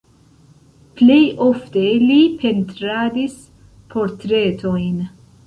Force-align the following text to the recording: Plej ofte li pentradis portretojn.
Plej 1.01 1.17
ofte 1.47 1.83
li 2.05 2.15
pentradis 2.41 3.37
portretojn. 3.95 4.99